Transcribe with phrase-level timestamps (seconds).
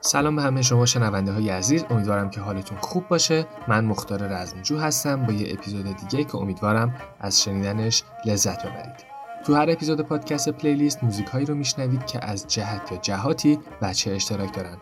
[0.00, 1.84] سلام به همه شما شنونده های عزیز.
[1.90, 3.46] امیدوارم که حالتون خوب باشه.
[3.68, 9.15] من مختار رزمجو هستم با یه اپیزود دیگه که امیدوارم از شنیدنش لذت ببرید.
[9.46, 14.12] تو هر اپیزود پادکست پلیلیست موزیک هایی رو میشنوید که از جهت یا جهاتی بچه
[14.12, 14.76] اشتراک دارن.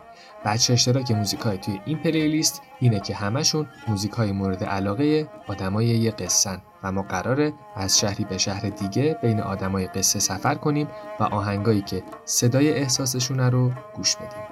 [0.45, 5.85] بچه اشتراک موزیک های توی این پلیلیست اینه که همشون موزیک های مورد علاقه آدمای
[5.85, 10.87] یه قصن و ما قراره از شهری به شهر دیگه بین آدمای قصه سفر کنیم
[11.19, 14.43] و آهنگایی که صدای احساسشون رو گوش بدیم.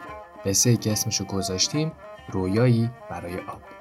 [0.45, 1.91] قصه ای که گذاشتیم
[2.31, 3.72] رویایی برای آب.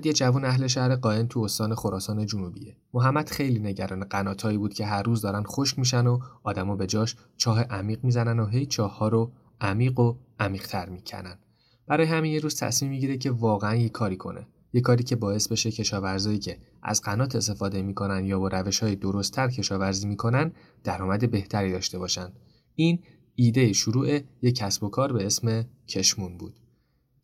[0.00, 2.76] محمد یه جوون اهل شهر قائن تو استان خراسان جنوبیه.
[2.94, 7.16] محمد خیلی نگران قناتایی بود که هر روز دارن خشک میشن و آدما به جاش
[7.36, 11.38] چاه عمیق می‌زنن و هی چاه ها رو عمیق و عمیقتر می‌کنن.
[11.86, 14.46] برای همین یه روز تصمیم می‌گیره که واقعا یه کاری کنه.
[14.72, 18.96] یه کاری که باعث بشه کشاورزایی که از قنات استفاده می‌کنن یا با روش های
[18.96, 20.52] درستتر کشاورزی می‌کنن
[20.84, 22.32] درآمد بهتری داشته باشن.
[22.74, 22.98] این
[23.34, 26.60] ایده شروع یک کسب و کار به اسم کشمون بود.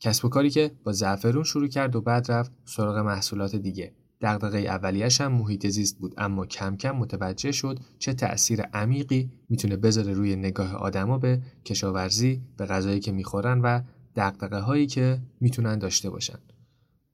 [0.01, 3.93] کسب و کاری که با زعفرون شروع کرد و بعد رفت سراغ محصولات دیگه.
[4.21, 9.77] دغدغه اولیش هم محیط زیست بود اما کم کم متوجه شد چه تأثیر عمیقی می‌تونه
[9.77, 13.81] بذاره روی نگاه آدما به کشاورزی، به غذایی که می‌خورن و
[14.17, 16.39] دغدغه هایی که می‌تونن داشته باشن.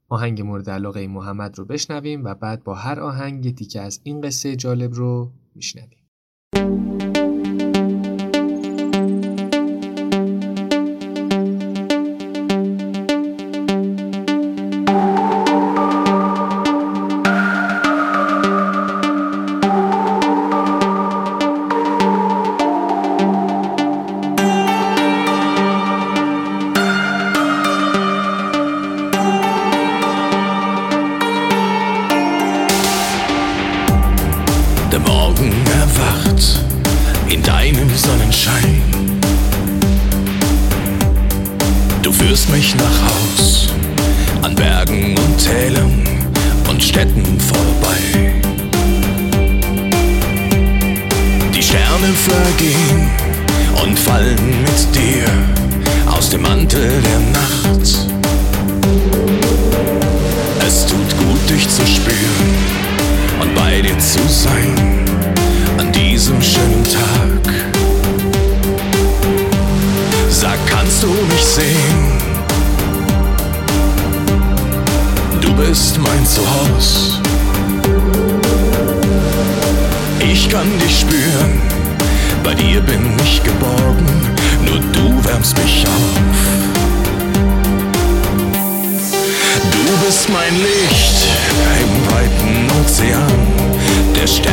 [0.09, 4.57] آهنگ مورد علاقه محمد رو بشنویم و بعد با هر آهنگ تیکه از این قصه
[4.57, 5.99] جالب رو میشنویم.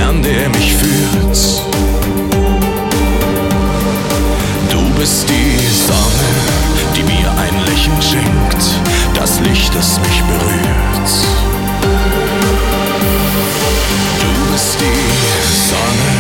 [0.09, 1.37] an, der mich führt.
[4.71, 5.57] Du bist die
[5.87, 6.29] Sonne,
[6.95, 8.63] die mir ein Lächeln schenkt,
[9.13, 11.09] das Licht, das mich berührt.
[14.23, 15.01] Du bist die
[15.69, 16.11] Sonne,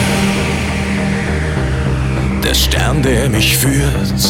[2.43, 4.23] der Stern, der mich führt.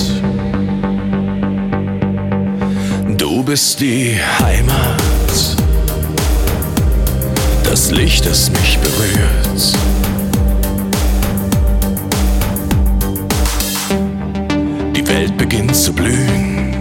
[3.17, 5.58] Du bist die Heimat
[7.79, 9.77] das Licht, das mich berührt.
[14.93, 16.75] Die Welt beginnt zu blühen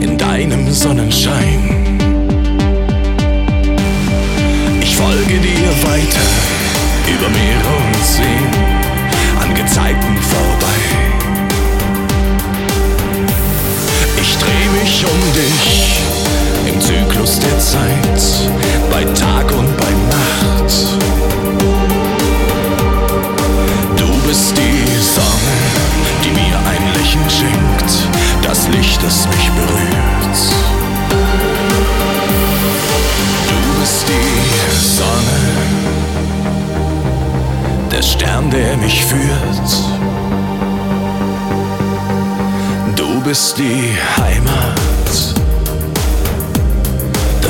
[0.00, 1.98] in deinem Sonnenschein.
[4.80, 6.28] Ich folge dir weiter
[7.08, 8.54] über Meere und Seen
[9.40, 10.80] an Gezeiten vorbei.
[14.22, 16.13] Ich dreh mich um dich
[16.74, 18.50] im Zyklus der Zeit,
[18.90, 20.72] bei Tag und bei Nacht.
[23.96, 25.56] Du bist die Sonne,
[26.24, 27.90] die mir ein Lächeln schenkt,
[28.42, 30.38] das Licht, das mich berührt.
[33.48, 35.40] Du bist die Sonne,
[37.90, 40.04] der Stern, der mich führt.
[43.24, 44.78] bist die Heimat,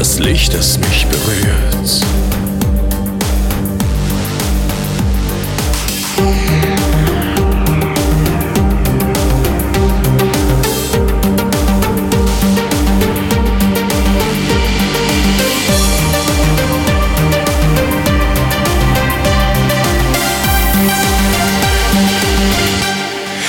[0.04, 2.04] das Licht, das mich berührt.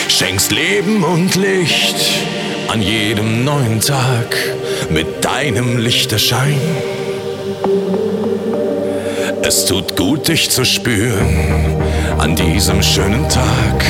[0.07, 1.97] Schenkst Leben und Licht
[2.69, 4.54] an jedem neuen Tag
[4.95, 6.57] mit deinem Lichterschein.
[9.41, 11.75] Es tut gut, dich zu spüren
[12.17, 13.83] an diesem schönen Tag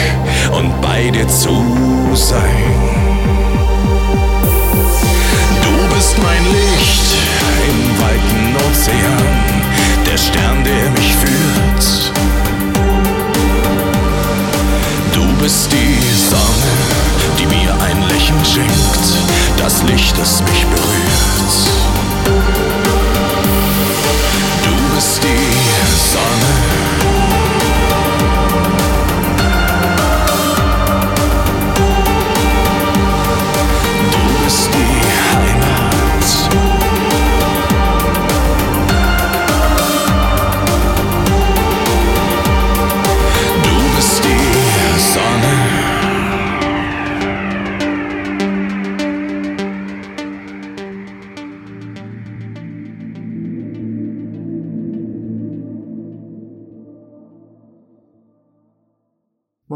[0.58, 1.64] und bei dir zu
[2.16, 2.74] sein.
[5.62, 7.12] Du bist mein Licht
[7.70, 9.36] im weiten Ozean,
[10.08, 12.12] der Stern, der mich führt.
[15.14, 16.00] Du bist die
[16.32, 16.74] Sonne,
[17.38, 18.95] die mir ein Lächeln schenkt,
[19.84, 21.66] Licht, das mich berührt.
[24.64, 26.65] Du bist die Sonne.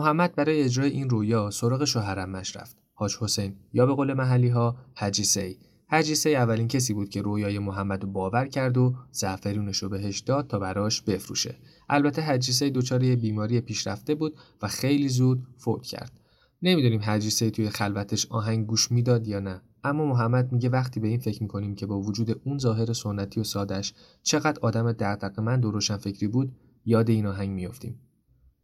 [0.09, 2.77] محمد برای اجرای این رویا سراغ شوهرمش رفت.
[2.94, 5.57] حاج حسین یا به قول محلی ها حجی سی.
[5.89, 10.59] حجی اولین کسی بود که رویای محمد باور کرد و زعفرونش رو بهش داد تا
[10.59, 11.56] براش بفروشه.
[11.89, 16.19] البته حجی سی دچار بیماری پیشرفته بود و خیلی زود فوت کرد.
[16.61, 19.61] نمی‌دونیم حجی سی توی خلوتش آهنگ گوش می‌داد یا نه.
[19.83, 23.44] اما محمد میگه وقتی به این فکر می‌کنیم که با وجود اون ظاهر سنتی و
[23.44, 26.51] سادش چقدر آدم دغدغه‌مند و روشن فکری بود
[26.85, 28.00] یاد این آهنگ میافتیم.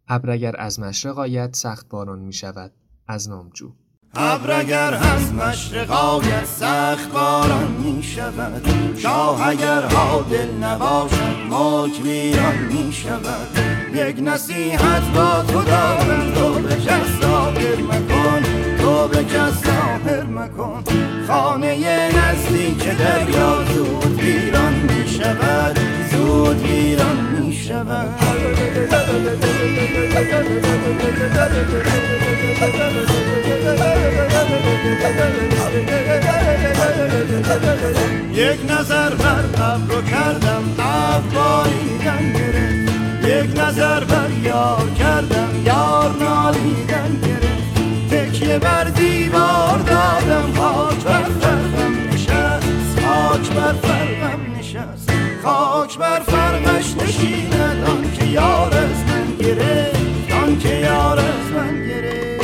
[0.07, 2.71] ابر اگر از مشرق آید سخت باران می شود
[3.07, 3.71] از نامجو
[4.15, 8.67] ابر اگر از مشرق آید سخت باران می شود
[8.97, 13.47] شاه اگر عادل نباشد ملک ویران می شود
[13.93, 16.77] یک نصیحت با تو دارم تو به
[17.21, 18.24] ظاهر مکن.
[19.07, 20.83] به کس ظاهر مکن.
[21.27, 21.77] خانه
[22.17, 25.79] نزدیک دریا زود ویران می شود
[26.11, 28.35] زود ویران می شود
[38.33, 43.25] یک نظر بر ابر رو کردم افباریدن گرفت.
[43.25, 47.64] یک نظر بر یار کردم یار نالیدن گرفت.
[48.45, 55.11] تکیه بر دیوار دادم خاک بر فرقم نشست خاک بر فرقم نشست.
[55.43, 61.87] خاک بر فرقش نشیند آن که یار از من گرفت آن که یار از من
[61.87, 62.34] گرفت.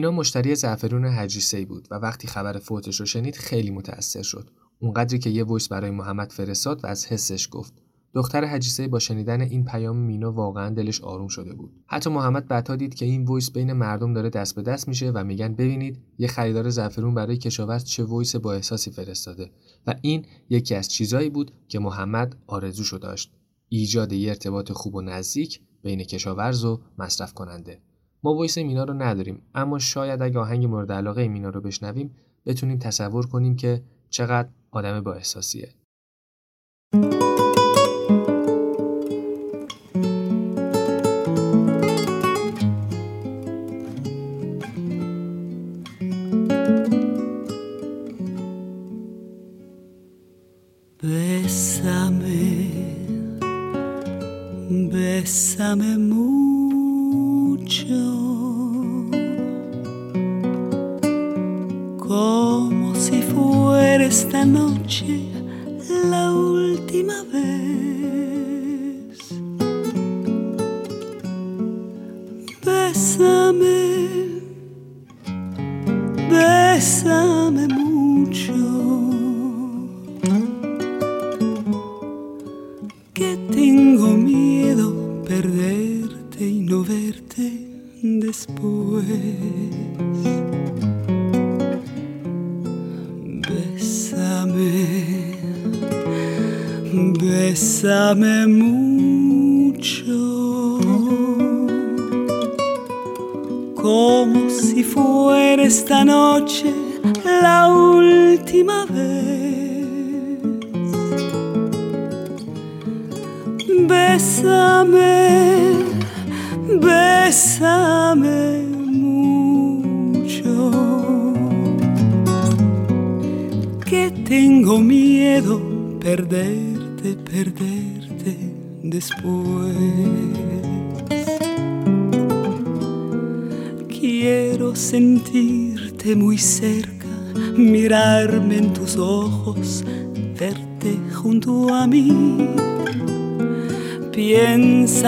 [0.00, 4.50] مینا مشتری زعفرون حاج عیسی بود و وقتی خبر فوتش رو شنید خیلی متأثر شد.
[4.78, 7.72] اونقدری که یه voice برای محمد فرستاد و از حسش گفت.
[8.14, 11.72] دختر حاج عیسی با شنیدن این پیام مینا واقعا دلش آروم شده بود.
[11.86, 15.24] حتی محمد بعدها دید که این voice بین مردم داره دست به دست میشه و
[15.24, 19.50] میگن ببینید یه خریدار زعفرون برای کشاورز چه voice با احساسی فرستاده
[19.86, 23.32] و این یکی از چیزایی بود که محمد آرزوشو داشت.
[23.68, 27.80] ایجاد یه ارتباط خوب و نزدیک بین کشاورز و مصرف کننده.
[28.22, 32.14] ما وایس مینا رو نداریم اما شاید اگه آهنگ مورد علاقه مینا رو بشنویم
[32.46, 35.68] بتونیم تصور کنیم که چقدر آدم با احساسیه.
[54.92, 56.49] Bésame mucho,
[66.80, 69.18] última vez.
[72.64, 73.79] Bésame,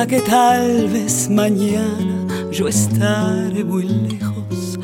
[0.08, 4.78] Que tal vez mañana yo estaré muy lejos,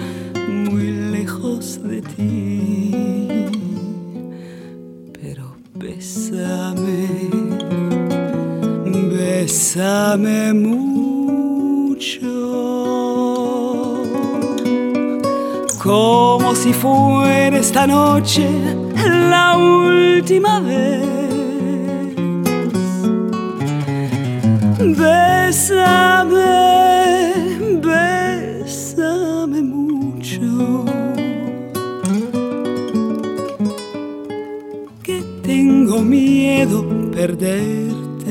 [0.48, 2.92] muy lejos de ti.
[5.20, 7.08] Pero bésame,
[9.12, 12.26] bésame mucho,
[15.82, 18.48] como si fuera esta noche
[19.28, 21.17] la última vez.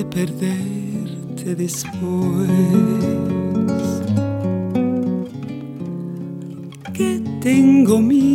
[0.10, 2.50] Perderte, después.
[6.94, 8.27] Que tengo miedo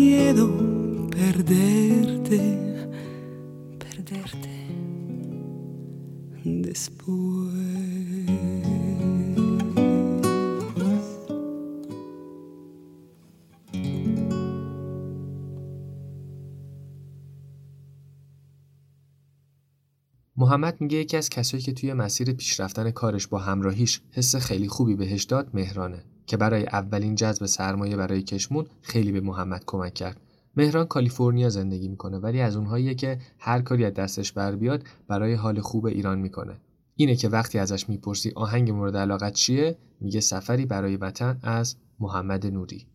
[20.53, 24.95] محمد میگه یکی از کسایی که توی مسیر پیشرفتن کارش با همراهیش حس خیلی خوبی
[24.95, 30.21] بهش داد مهرانه که برای اولین جذب سرمایه برای کشمون خیلی به محمد کمک کرد.
[30.57, 35.35] مهران کالیفرنیا زندگی می‌کنه ولی از اونهاییه که هر کاری از دستش بر بیاد برای
[35.35, 36.61] حال خوب ایران می‌کنه.
[36.97, 42.47] اینه که وقتی ازش می‌پرسی آهنگ مورد علاقت چیه میگه سفری برای وطن از محمد
[42.47, 42.87] نوری.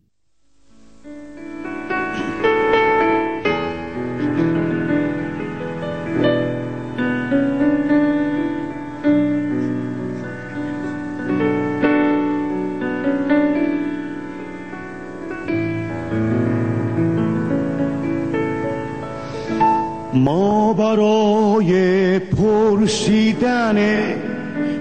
[20.78, 23.78] برای پرسیدن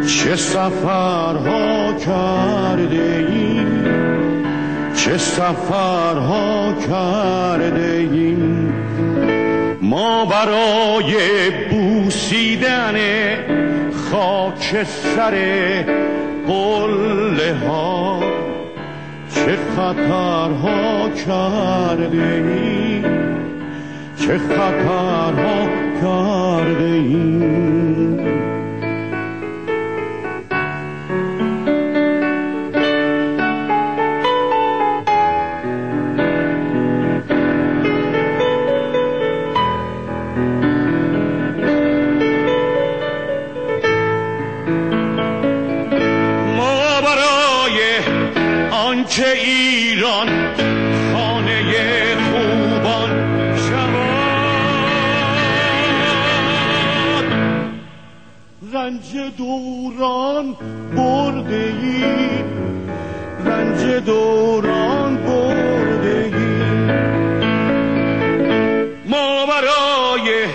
[0.08, 3.84] چه سفرها کرده ایم
[4.96, 8.74] چه سفرها کرده ایم
[9.82, 11.16] ما برای
[11.72, 12.96] بوسیدن
[14.12, 15.36] خاک سر
[16.48, 18.31] قله ها
[19.46, 23.04] چه خطرها کرده ایم
[24.16, 25.68] چه خطرها
[26.02, 27.91] کرده ایم
[58.92, 60.56] رنج دوران
[60.96, 62.04] برده ای
[63.46, 66.42] رنج دوران برده ای
[69.06, 70.46] ما برای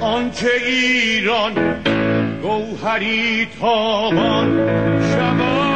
[0.00, 1.52] آنکه ایران
[2.42, 4.48] گوهری تابان
[5.16, 5.74] شود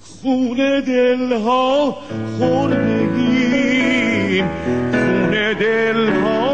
[0.00, 1.96] خون دلها
[2.38, 3.54] خوردگیم
[4.92, 6.53] خون دلها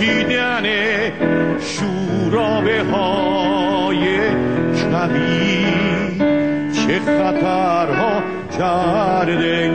[0.00, 0.64] نوشیدن
[1.60, 4.18] شورابه های
[4.76, 6.18] کبیر
[6.72, 8.22] چه خطرها
[8.58, 9.70] کرده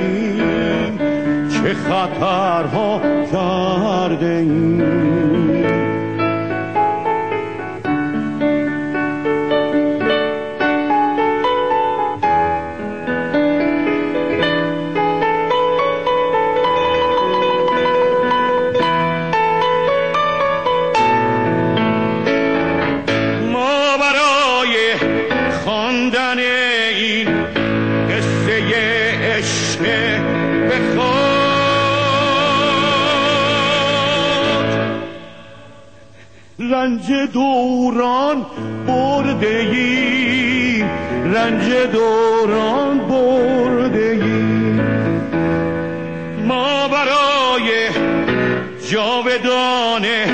[1.50, 3.02] چه خطرها
[3.32, 4.46] کرده
[36.70, 38.46] رنج دوران
[38.88, 40.84] برده ای
[41.34, 44.80] رنج دوران برده ای
[46.48, 47.90] ما برای
[48.92, 50.26] جاودانه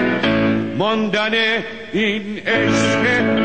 [0.77, 1.33] ماندن
[1.93, 3.44] این عشق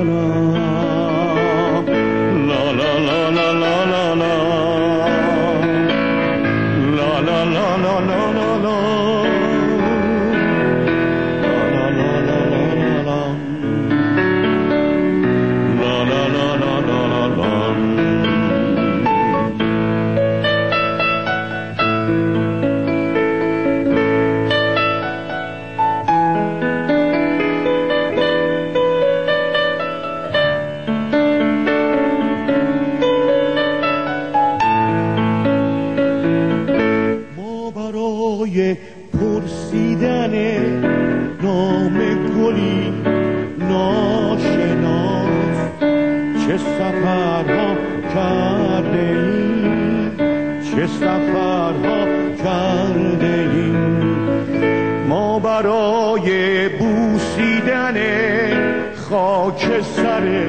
[59.51, 60.47] خاک سر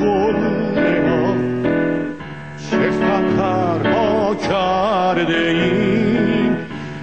[0.00, 0.36] گل
[1.06, 1.34] ها
[2.70, 6.56] چه خطرها کرده ایم؟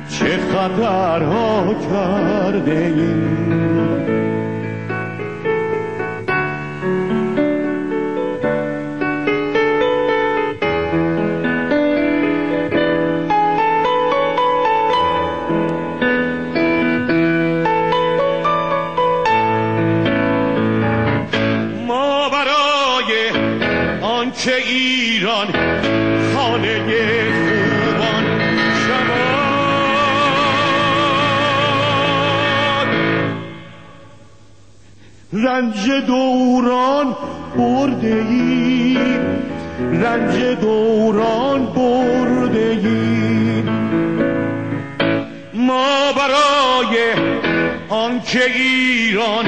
[0.09, 3.40] چه خطرها کرده ایم؟
[24.31, 25.47] آنکه ایران
[26.33, 26.79] خانه
[27.31, 28.25] خوبان
[28.87, 29.27] شود
[35.33, 37.15] رنج دوران
[37.57, 38.97] برده ای.
[39.93, 43.63] رنج دوران برده ای.
[45.53, 47.13] ما برای
[47.89, 49.45] آنکه ایران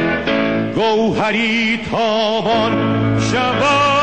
[0.75, 2.73] گوهری تابان
[3.31, 4.02] شود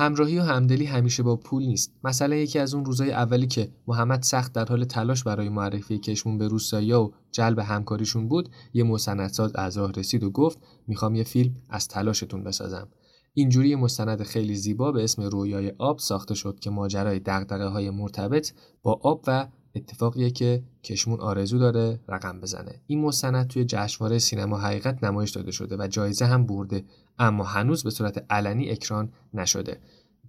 [0.00, 1.92] همراهی و همدلی همیشه با پول نیست.
[2.04, 6.38] مثلا یکی از اون روزای اولی که محمد سخت در حال تلاش برای معرفی کشمون
[6.38, 11.24] به روستایی‌ها و جلب همکاریشون بود یه مستندساز از راه رسید و گفت می‌خوام یه
[11.24, 12.88] فیلم از تلاشتون بسازم.
[13.34, 17.90] اینجوری یه مستند خیلی زیبا به اسم رویای آب ساخته شد که ماجرای دغدغه های
[17.90, 22.80] مرتبط با آب و اتفاقیه که کشمون آرزو داره رقم بزنه.
[22.86, 26.84] این مستند توی جشنواره سینما حقیقت نمایش داده شده و جایزه هم برده.
[27.20, 29.80] اما هنوز به صورت علنی اکران نشده.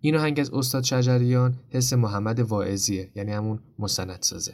[0.02, 4.54] این آهنگ از استاد شجریان حس محمد واعظیه یعنی همون مستندسازه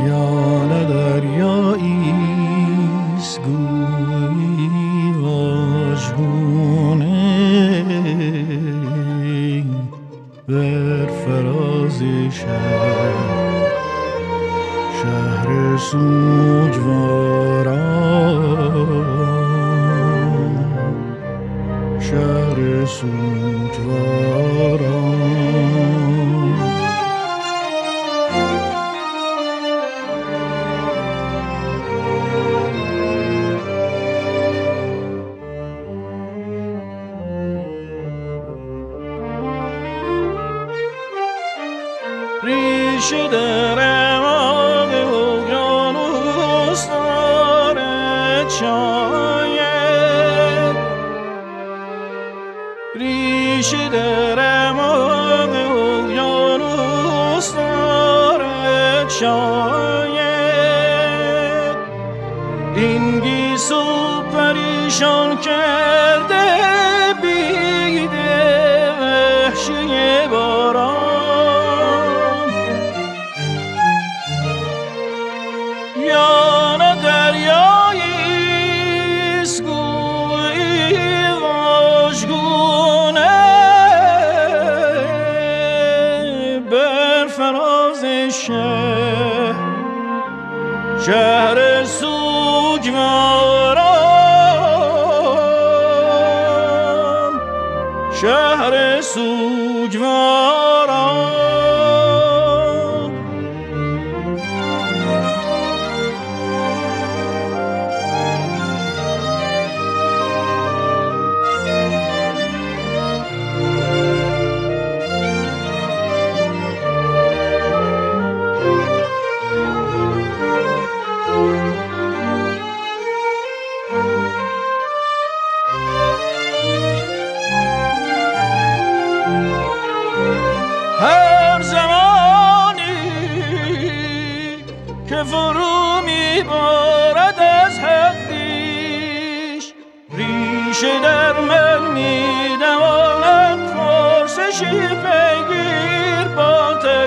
[0.00, 2.14] یا دریایی
[3.40, 6.64] گویی واژگونه.
[10.48, 13.14] بر فراز شهر
[15.02, 17.14] شهر سوگواران
[22.00, 24.33] شهر سوگواران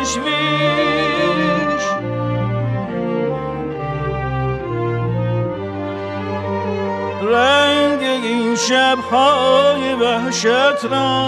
[0.07, 1.83] تشویش
[7.21, 11.27] رنگ این شبهای وحشت را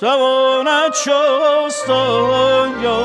[0.00, 3.04] تواند شستان یا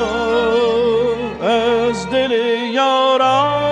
[1.42, 2.32] از دل
[2.72, 3.63] یاران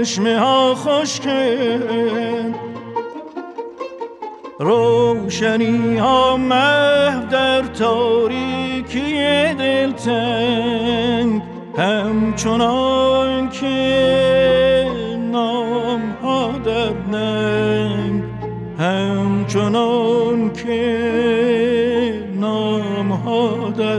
[0.00, 1.80] چشمه ها خشکه
[4.58, 9.14] روشنی ها مه در تاریکی
[9.58, 11.42] دلتنگ.
[11.78, 14.86] همچنان که
[15.32, 18.22] نام ها در ننگ.
[18.78, 23.98] همچنان که نام ها در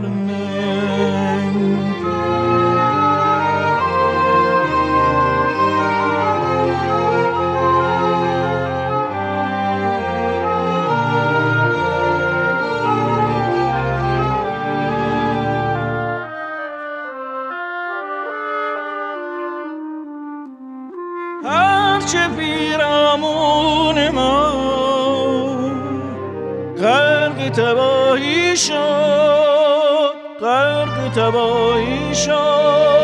[28.58, 32.97] شد قرق تباهی شد.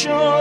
[0.00, 0.39] show.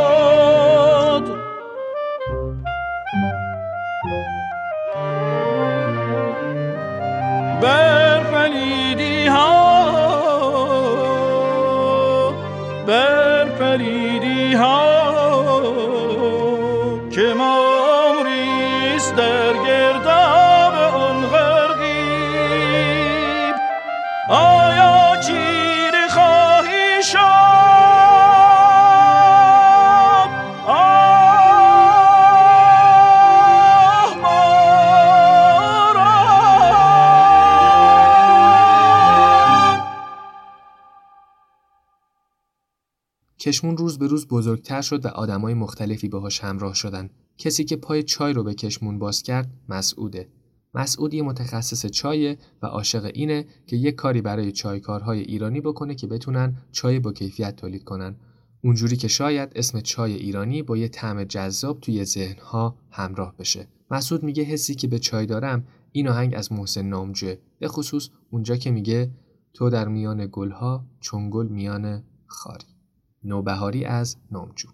[43.59, 47.09] کشمون روز به روز بزرگتر شد و آدمای مختلفی باهاش همراه شدن.
[47.37, 50.29] کسی که پای چای رو به کشمون باز کرد مسعوده.
[50.73, 56.57] مسعود متخصص چایه و عاشق اینه که یه کاری برای چایکارهای ایرانی بکنه که بتونن
[56.71, 58.15] چای با کیفیت تولید کنن.
[58.63, 63.67] اونجوری که شاید اسم چای ایرانی با یه طعم جذاب توی ذهنها همراه بشه.
[63.91, 68.55] مسعود میگه حسی که به چای دارم این آهنگ از محسن نامجوه به خصوص اونجا
[68.55, 69.11] که میگه
[69.53, 72.78] تو در میان گلها چون گل میان خاری
[73.23, 74.69] نوبهاری از نامجو.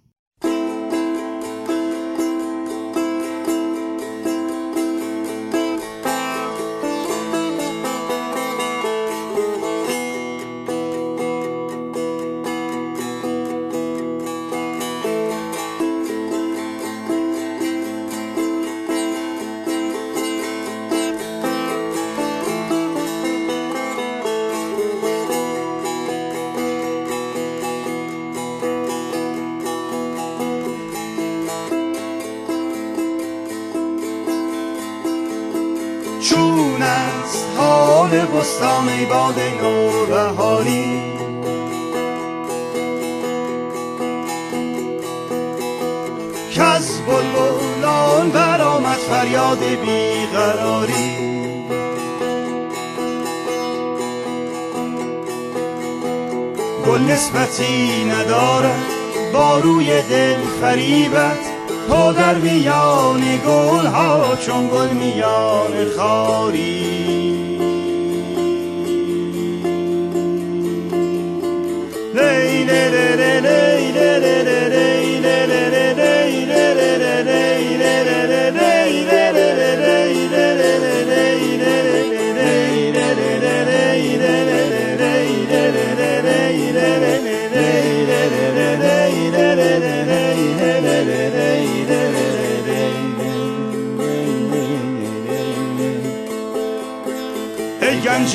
[38.16, 41.02] حال بستان ای باد نوبهاری
[46.54, 51.26] کز بلبلان برآمد فریاد بیقراری.
[56.88, 58.84] گل نسبتی ندارد
[59.34, 61.40] با روی دل فریبت
[61.88, 67.15] تو در میان گل ها چون گل میان خاری.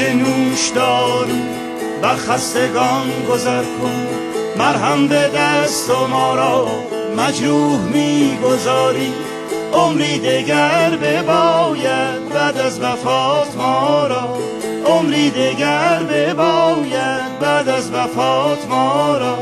[0.01, 1.35] گنج نوش دارو
[2.03, 4.07] بر خستگان گذر کن.
[4.59, 6.69] مرهم به دست و ما را
[7.17, 9.13] مجروح می‌گذاری.
[9.73, 14.39] عمری دگر بباید بعد از وفات ما را.
[14.87, 19.39] عمری دگر بباید بعد از وفات ما را.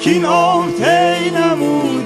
[0.00, 2.05] کین عمر طی نمودی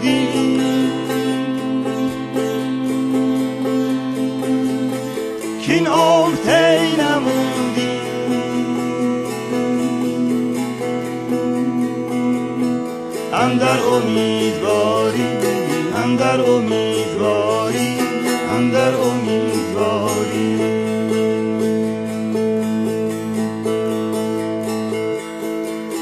[13.71, 15.27] اندر امیدواری
[16.05, 17.99] اندر امیدواری
[18.57, 20.61] اندر امیدواری.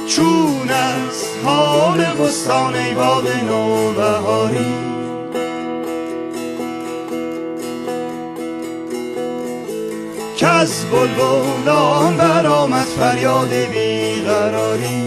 [0.06, 4.74] چون از حال بستان ای باد نوبهاری
[10.36, 14.97] کز بلبلان برآمد فریاد بیقراری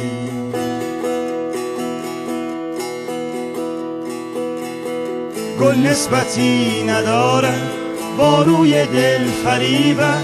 [5.61, 7.71] گل نسبتی ندارد
[8.17, 10.23] با روی دل فریبت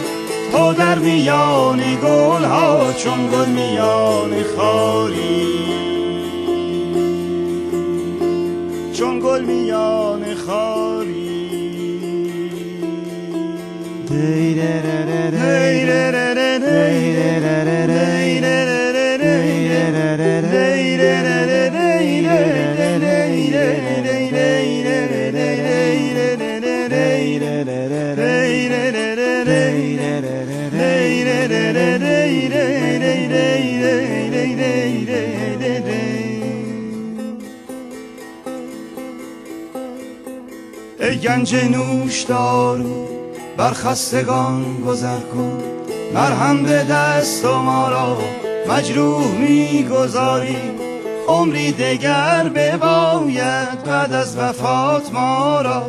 [0.52, 5.48] تو در میان گل ها چون گل میان خاری.
[8.94, 11.28] چون گل میان خاری.
[14.12, 15.86] ای
[41.18, 43.08] گنج نوش دارو
[43.58, 45.64] بر خستگان گذر کن.
[46.14, 48.18] مرهم به دست و ما را
[48.70, 50.58] مجروح می‌گذاری.
[51.28, 55.84] عمری دگر بباید بعد از وفات ما را.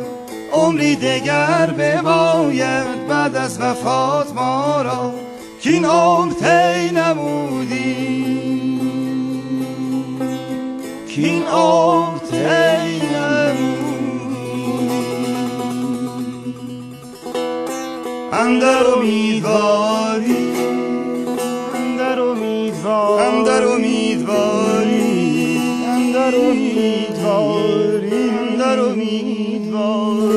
[0.53, 5.13] عمری دگر بباید بعد از وفات ما را.
[5.61, 8.29] کین عمر طی نمودی
[11.09, 13.78] کین عمر طی نمودی
[18.49, 20.35] اندر امیدواری
[21.73, 30.29] اندر امیدواری اندر امیدواری اندر امیدواری اندر امیدواری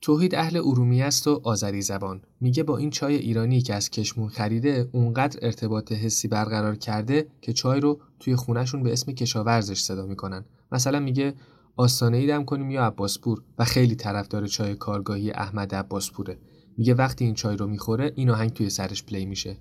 [0.00, 2.20] توحید اهل ارومیه است و آذری زبان.
[2.40, 7.52] میگه با این چای ایرانی که از کشمون خریده اونقدر ارتباط حسی برقرار کرده که
[7.52, 10.44] چای رو توی خونهشون به اسم کشاورزش صدا می‌کنن.
[10.72, 11.34] مثلا میگه
[11.80, 16.38] آستانه ای دم کنیم یا عباسپور؟ و خیلی طرفدار چای کارگاهی احمد عباسپوره.
[16.76, 19.56] میگه وقتی این چای رو می‌خوره این آهنگ توی سرش پلی میشه.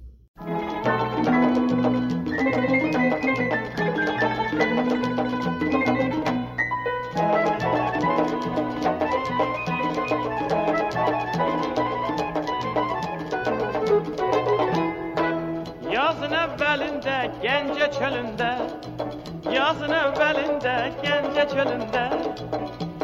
[19.87, 22.09] Yazın evvelinde gence çölünde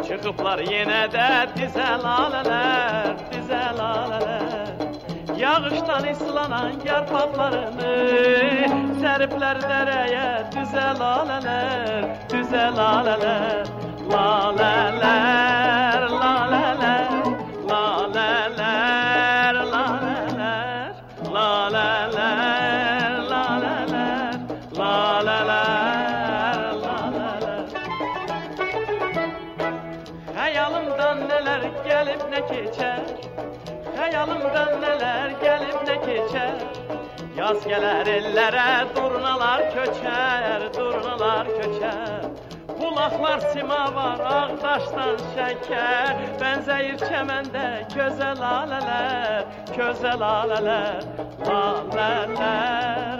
[0.07, 4.47] Çıkıplar yine de dize laleler Dize laleler.
[5.37, 8.07] Yağıştan islanan yarpaklarını
[9.01, 13.67] Seripler dereye düze laleler laleler Laleler,
[14.11, 15.82] laleler
[37.53, 42.25] yaz gələr ellərə, durnalar köçər, durnalar köçər.
[42.79, 51.09] Bulaqlar simavar, ağdaşdan şəkər, bənzəyir çəməndə gözəl alələr, gözəl alələr,
[51.45, 53.12] lalələr.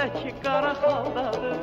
[0.00, 1.56] Üzümdeki kara haldadır.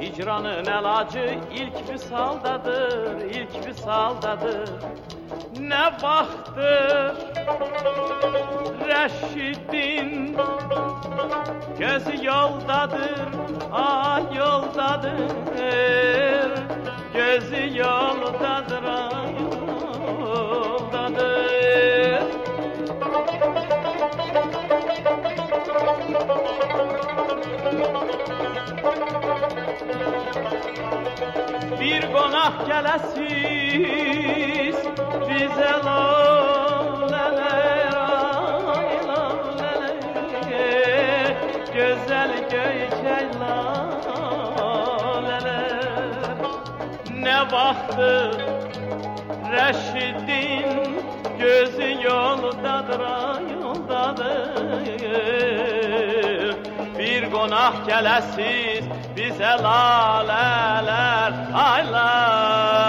[0.00, 4.70] Hicranın elacı ilk visaldadır ilk visaldadır.
[5.60, 7.16] Ne baktır
[8.88, 10.36] Reşid'in
[11.78, 13.28] Gözü yoldadır,
[13.72, 15.14] ah yoldadır.
[17.14, 19.63] Gözü yoldadır, ah yoldadır
[31.80, 34.76] Bir konak qonaq gələsiz
[35.28, 35.72] bizə
[41.74, 43.88] Gözəl göyçək lalələr
[47.24, 48.32] Nə vaxtdır
[49.54, 50.70] Rəşidin
[51.40, 53.02] gözü yoldadır,
[53.62, 54.54] yoldadır
[57.04, 61.36] bir qonaq gələsiz bizə lalələr
[61.66, 62.83] aylar.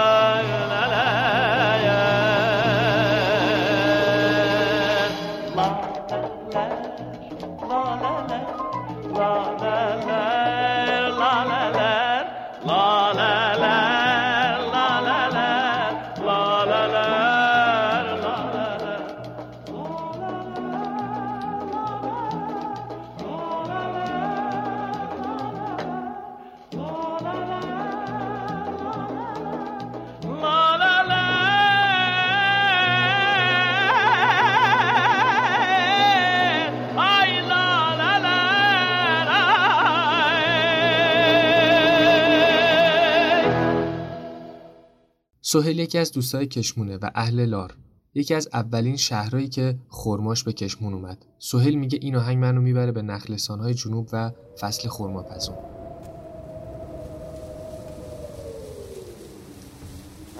[45.56, 47.74] سهیل یکی از دوستای کشمونه و اهل لار.
[48.14, 51.24] یکی از اولین شهرهایی که خرماش به کشمون اومد.
[51.38, 55.56] سهیل میگه این آهنگ منو می‌بره به نخلستانهای جنوب و فصل خرماپزون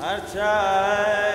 [0.00, 1.25] هرچند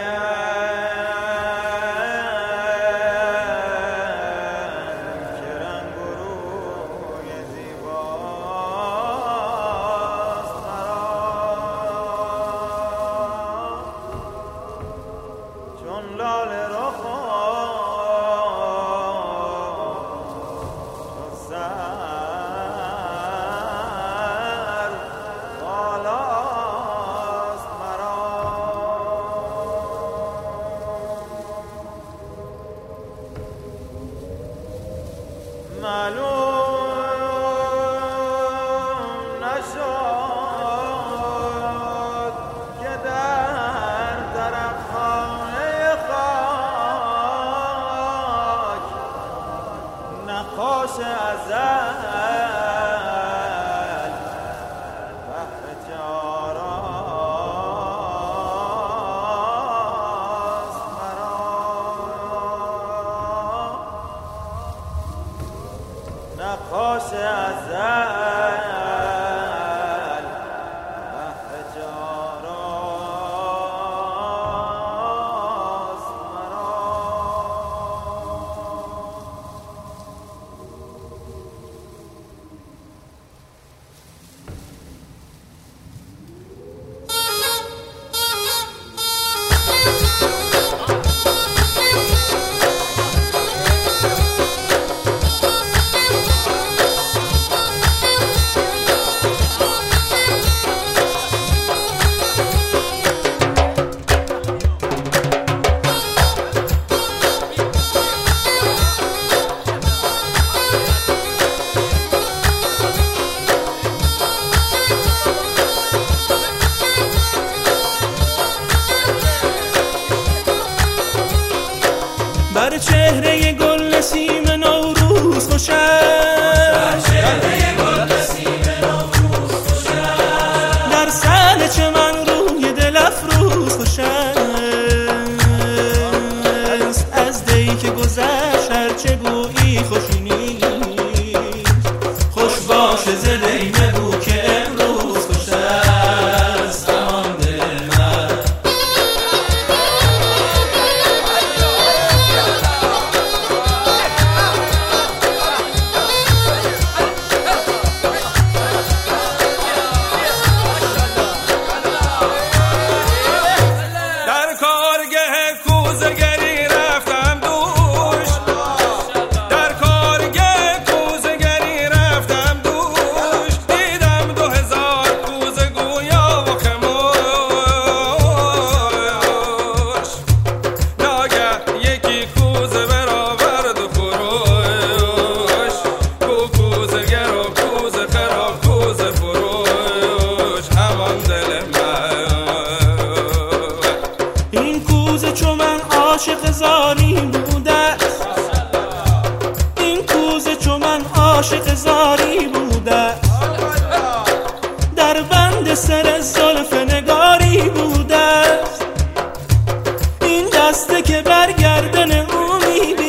[211.41, 213.00] برگردن امید.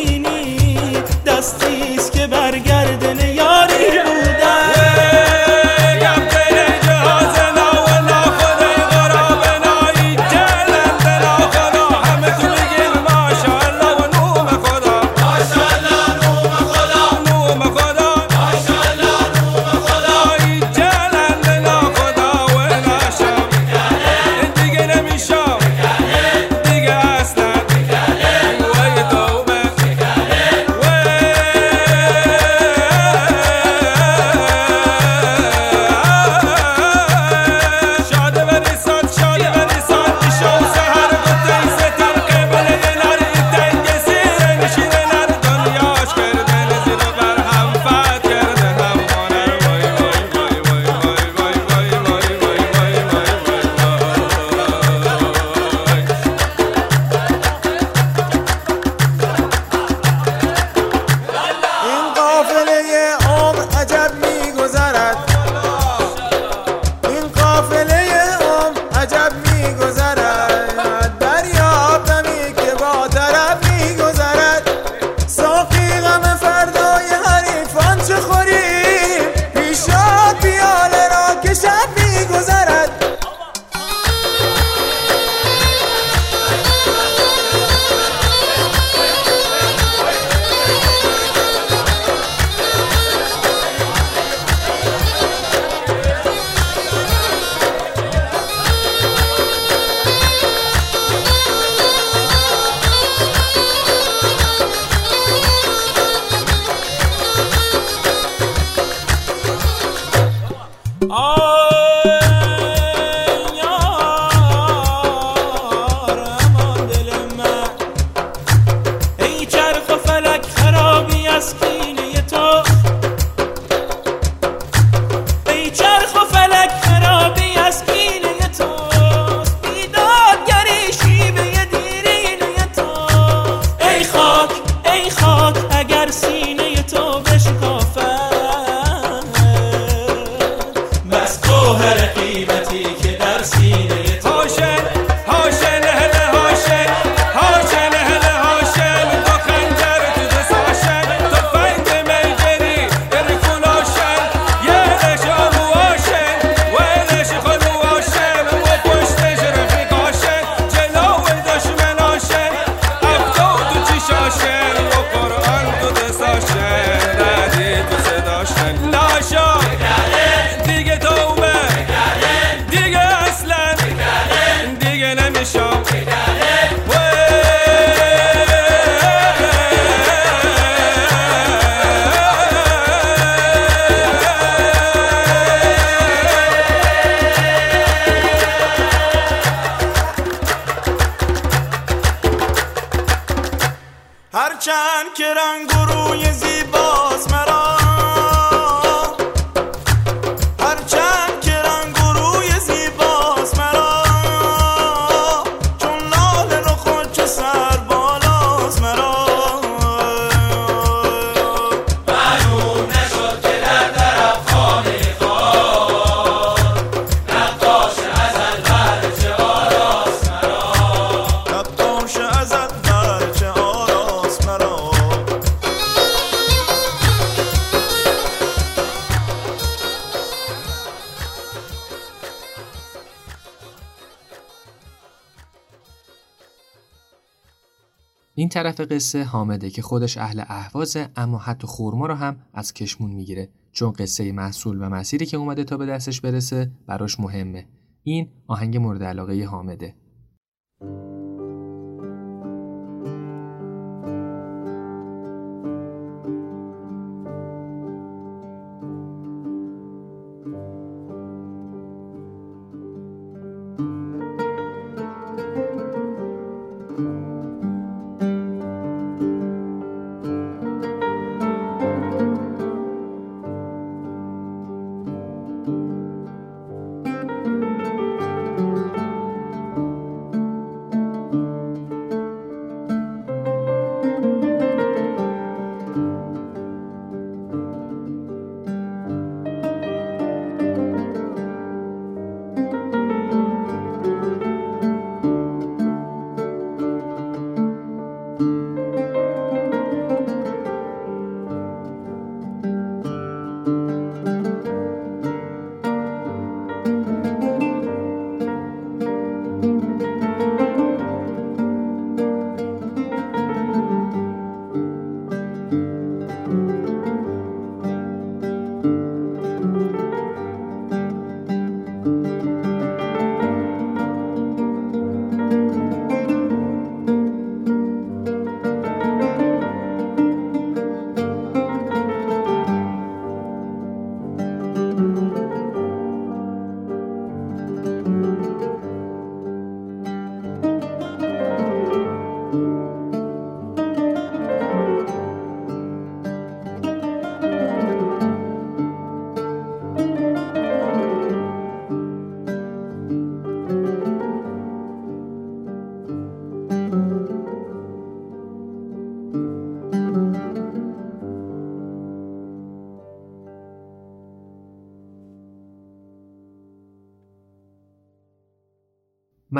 [238.85, 243.49] قصه حامده که خودش اهل اهوازه اما حتی خورما رو هم از کشمون می‌گیره.
[243.72, 247.66] چون قصه محصول و مسیری که اومده تا به دستش برسه براش مهمه.
[248.03, 249.95] این آهنگ مورد علاقه حامده.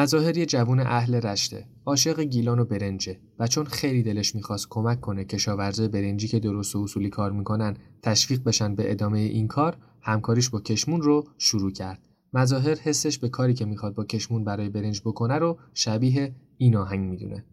[0.03, 5.01] مظاهر یه جوون اهل رشته عاشق گیلان و برنجه و چون خیلی دلش می‌خواست کمک
[5.01, 9.77] کنه کشاورزای برنجی که درست و اصولی کار می‌کنن تشویق بشن به ادامه این کار
[10.01, 12.09] همکاریش با کشمون رو شروع کرد.
[12.33, 17.11] مظاهر حسش به کاری که می‌خواد با کشمون برای برنج بکنه رو شبیه این آهنگ
[17.11, 17.45] می‌دونه.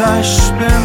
[0.00, 0.78] گذشت به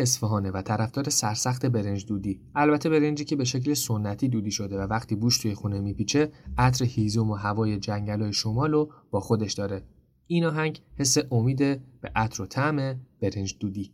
[0.00, 2.40] اصفهانه و طرفدار سرسخت برنج دودی.
[2.54, 6.84] البته برنجی که به شکل سنتی دودی شده و وقتی بوش توی خونه میپیچه عطر
[6.84, 9.82] هیزم و هوای جنگلای شمال رو با خودش داره.
[10.26, 11.58] این آهنگ حس امید
[12.00, 13.92] به عطر و طعم برنج دودی.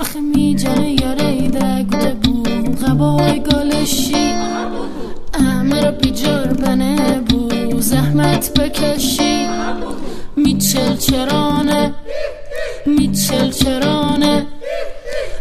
[0.00, 1.48] آخه میجره یاره
[1.82, 2.42] گوده بو
[2.86, 4.32] غبای گالشی
[5.34, 9.46] همه رو بیجار بنه بو زحمت بکشی.
[10.36, 11.94] میچل چرانه.
[12.86, 14.46] میچل چرانه.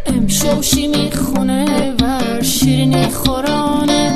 [0.06, 4.12] امشوشی می‌خونه و شیرینی خورانه.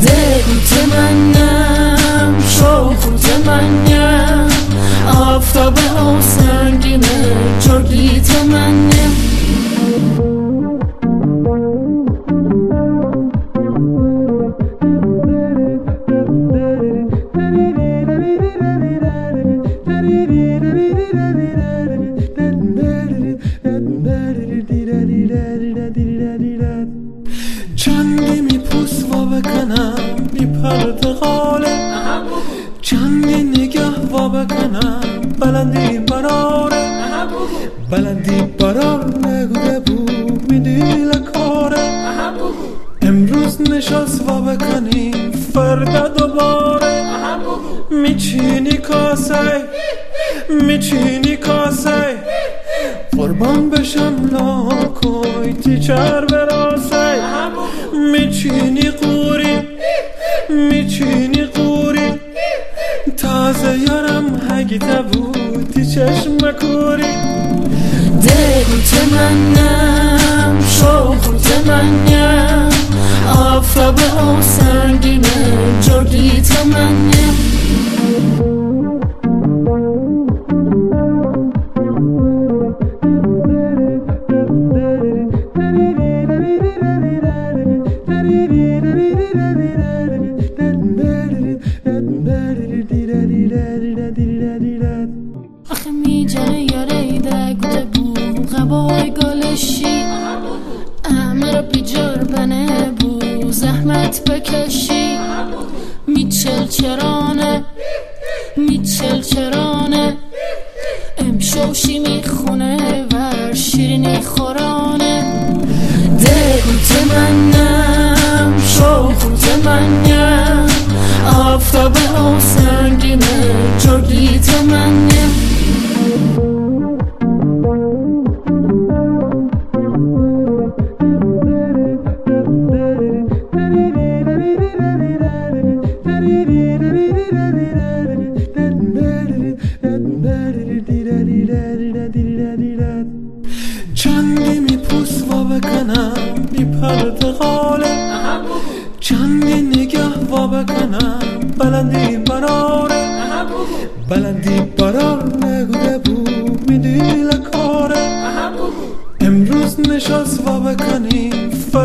[0.00, 4.55] دگوت منم شوخوت منم.
[5.06, 7.16] Aftaba olsan yine
[7.66, 9.12] çok iyi temennim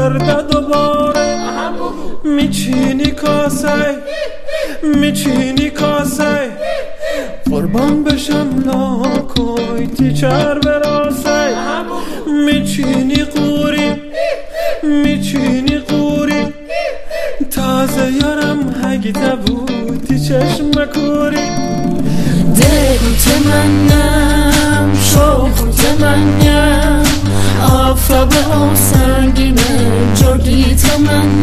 [0.01, 1.27] فردا دوباره.
[2.23, 3.95] میچینی کاسه.
[4.83, 6.51] میچینی کاسه.
[7.49, 11.55] قربان بشم لاکوی تیچر براسه
[12.45, 13.91] میچینی قوری.
[14.83, 16.53] میچینی قوری.
[17.51, 21.47] تازه یارم هگیته بودی چشم کوری
[22.55, 26.80] دل تمنم شوق تمنم
[28.11, 31.41] آفتاب او سنگینه جردی تمنم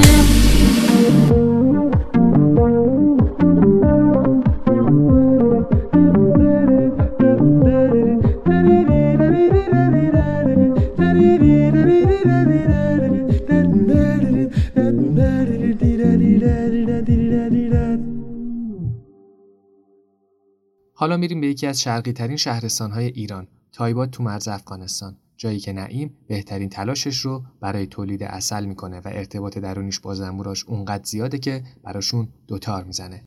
[20.94, 25.16] حالا میریم به یکی از شرقی ترین شهرستان های ایران تایباد تو مرز افغانستان.
[25.39, 30.64] جایی که نعیم بهترین تلاشش رو برای تولید اصل می‌کنه و ارتباط درونیش با زنبوراش
[30.64, 33.24] اونقدر زیاده که براشون دوتار می‌زنه.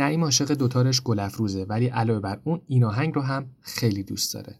[0.00, 4.34] نعیم عاشق دوتارش گل افروزه ولی علاوه بر اون این آهنگ رو هم خیلی دوست
[4.34, 4.58] داره.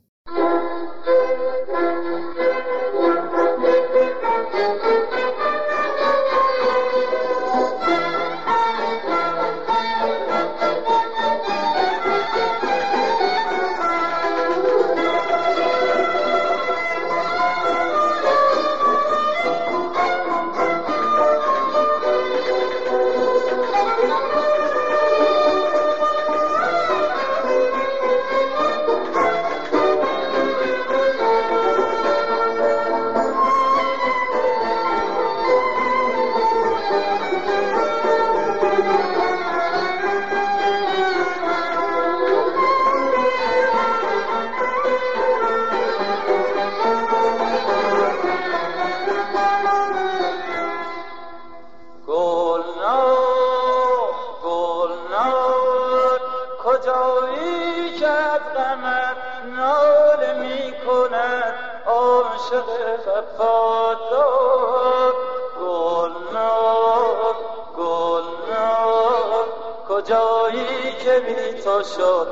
[63.21, 65.15] وفادار
[65.61, 67.35] گلنار
[67.77, 69.45] گلنار
[69.89, 72.27] کجایی که بی تو شد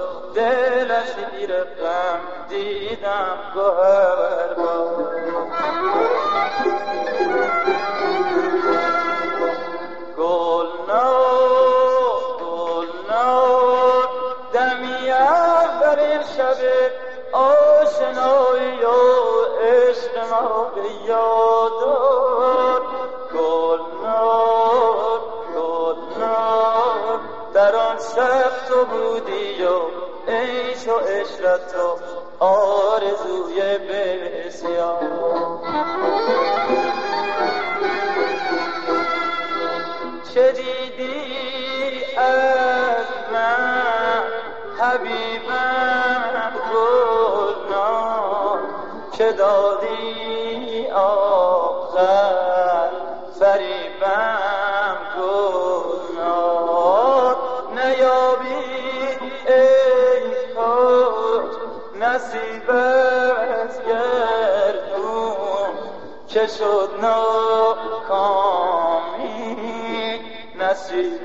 [2.48, 3.38] دیدم.
[3.54, 3.97] گوهر
[31.27, 31.31] عیش
[66.47, 68.13] شد ناکامی
[70.59, 71.16] نصیبم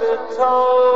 [0.00, 0.87] در دل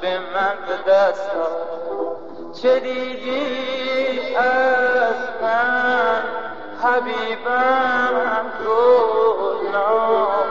[0.00, 1.30] قلب من به دست.
[2.62, 6.22] چه دیدی از من؟
[6.82, 10.44] حبیبم گلنام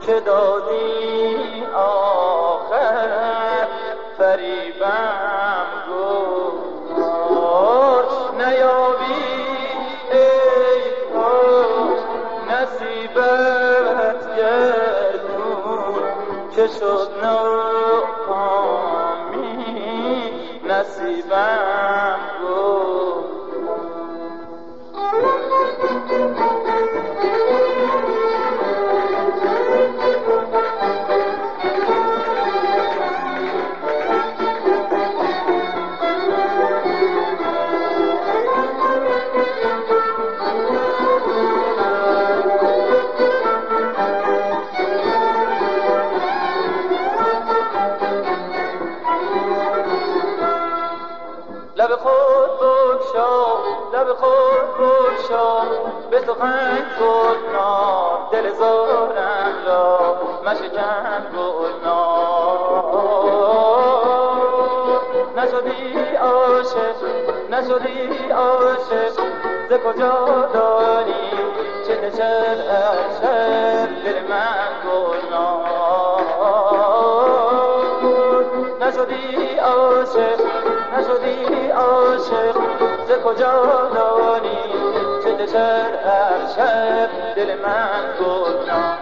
[0.00, 3.68] که دادی آخر؟
[4.18, 5.66] فریبم
[6.70, 8.04] گفتار
[8.38, 9.24] نیابی
[10.12, 10.80] ای
[11.14, 12.00] کاش
[12.50, 15.04] نصیبت گردون.
[16.56, 17.10] که شد
[82.34, 84.58] عاشق ز کجا دانی
[85.24, 88.98] چه دشر هر شب دل من گلنار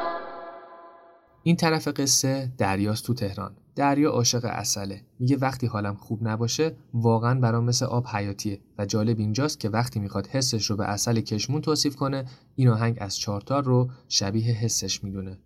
[1.42, 3.56] این طرف قصه دریاست تو تهران.
[3.76, 9.18] دریا عاشق اصله میگه وقتی حالم خوب نباشه واقعا برام مثل آب حیاتیه و جالب
[9.18, 12.24] اینجاست که وقتی می‌خواد حسش رو به اصل کشمون توصیف کنه
[12.56, 15.38] این آهنگ از چارتار رو شبیه حسش می‌دونه.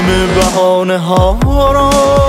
[0.00, 1.38] همه بهانه ها
[1.72, 2.19] را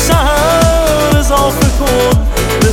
[0.00, 2.26] تویی سر اضافه کن
[2.60, 2.72] به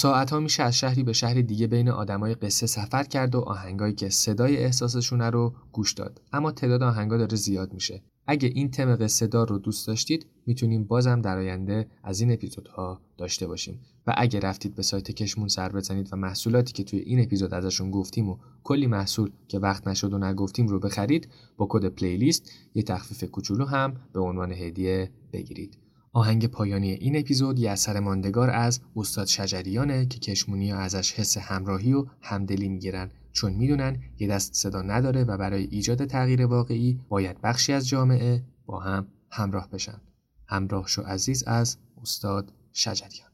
[0.00, 4.08] ساعتها میشه از شهری به شهر دیگه بین آدمای قصه سفر کرد و آهنگایی که
[4.08, 6.20] صدای احساسشونه رو گوش داد.
[6.32, 8.02] اما تعداد آهنگا داره زیاد میشه.
[8.26, 13.00] اگه این تم قصه دار رو دوست داشتید می‌تونیم بازم در آینده از این اپیزودها
[13.18, 13.80] داشته باشیم.
[14.06, 17.90] و اگه رفتید به سایت کشمون سر بزنید و محصولاتی که توی این اپیزود ازشون
[17.90, 22.82] گفتیم و کلی محصول که وقت نشد و نگفتیم رو بخرید با کد پلیلیست یه
[22.82, 25.89] تخفیف کوچولو هم به عنوان هدیه بگیرید.
[26.12, 31.92] آهنگ پایانی این اپیزود یه اثر ماندگار از استاد شجریانه که کشمونی ازش حس همراهی
[31.92, 37.40] و همدلی می‌گیرن چون می‌دونن یه دست صدا نداره و برای ایجاد تغییر واقعی باید
[37.40, 40.00] بخشی از جامعه با هم همراه بشن.
[40.46, 43.30] همراه شو عزیز از استاد شجریان.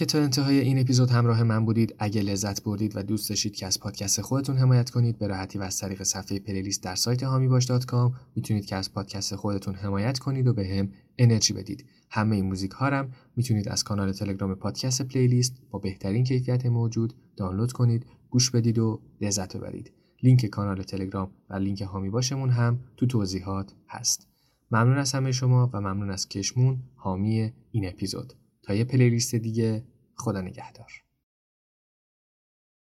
[0.00, 3.66] که تا انتهای این اپیزود همراه من بودید اگه لذت بردید و دوست داشتید که
[3.66, 7.49] از پادکست خودتون حمایت کنید به راحتی و از طریق صفحه پلیلیست در سایت حامی
[7.49, 10.88] باش.com می‌تونید که از پادکست خودتون حمایت کنید و بهم
[11.18, 11.84] انرژی بدید.
[12.10, 17.14] همه این موزیک ها هم می‌تونید از کانال تلگرام پادکست پلیلیست با بهترین کیفیت موجود
[17.36, 19.92] دانلود کنید گوش بدید و لذت ببرید.
[20.22, 24.28] لینک کانال تلگرام و لینک حامی باشمون هم تو توضیحات هست.
[24.70, 28.34] ممنون از همه شما و ممنون از کشمون حامی این اپیزود.
[28.62, 29.84] تا یه پلیلیست دیگه
[30.16, 30.92] خدا نگهدار.